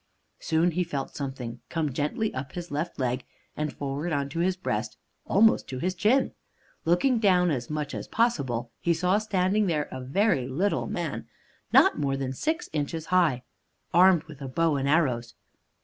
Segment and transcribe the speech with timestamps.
[0.39, 3.23] Soon he felt something come gently up his left leg,
[3.55, 6.33] and forward on to his breast almost to his chin.
[6.85, 11.27] Looking down as much as possible, he saw standing there a very little man,
[11.71, 13.43] not more than six inches high,
[13.93, 15.35] armed with a bow and arrows.